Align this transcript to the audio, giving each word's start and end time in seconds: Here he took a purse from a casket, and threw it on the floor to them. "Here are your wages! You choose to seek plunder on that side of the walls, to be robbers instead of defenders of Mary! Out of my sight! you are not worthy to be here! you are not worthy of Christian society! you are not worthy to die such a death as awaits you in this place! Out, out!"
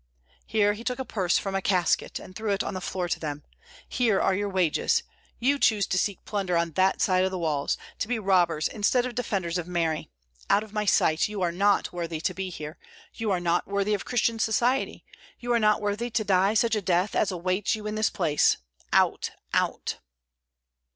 Here 0.47 0.73
he 0.73 0.83
took 0.83 0.97
a 0.97 1.05
purse 1.05 1.37
from 1.37 1.53
a 1.53 1.61
casket, 1.61 2.17
and 2.17 2.35
threw 2.35 2.49
it 2.49 2.63
on 2.63 2.73
the 2.73 2.81
floor 2.81 3.07
to 3.07 3.19
them. 3.19 3.43
"Here 3.87 4.19
are 4.19 4.33
your 4.33 4.49
wages! 4.49 5.03
You 5.37 5.59
choose 5.59 5.85
to 5.85 5.97
seek 5.99 6.25
plunder 6.25 6.57
on 6.57 6.71
that 6.71 7.01
side 7.03 7.23
of 7.23 7.29
the 7.29 7.37
walls, 7.37 7.77
to 7.99 8.07
be 8.07 8.17
robbers 8.17 8.67
instead 8.67 9.05
of 9.05 9.13
defenders 9.13 9.59
of 9.59 9.67
Mary! 9.67 10.09
Out 10.49 10.63
of 10.63 10.73
my 10.73 10.85
sight! 10.85 11.29
you 11.29 11.43
are 11.43 11.51
not 11.51 11.93
worthy 11.93 12.19
to 12.19 12.33
be 12.33 12.49
here! 12.49 12.79
you 13.13 13.29
are 13.29 13.39
not 13.39 13.67
worthy 13.67 13.93
of 13.93 14.03
Christian 14.03 14.39
society! 14.39 15.05
you 15.39 15.53
are 15.53 15.59
not 15.59 15.81
worthy 15.81 16.09
to 16.09 16.23
die 16.23 16.55
such 16.55 16.73
a 16.75 16.81
death 16.81 17.15
as 17.15 17.29
awaits 17.31 17.75
you 17.75 17.85
in 17.85 17.93
this 17.93 18.09
place! 18.09 18.57
Out, 18.91 19.29
out!" 19.53 19.97